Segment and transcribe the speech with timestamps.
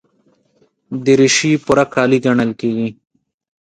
[1.05, 2.89] دریشي پوره کالي ګڼل کېږي.